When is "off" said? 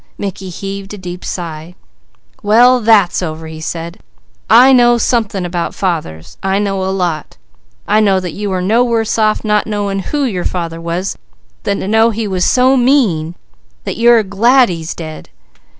9.19-9.43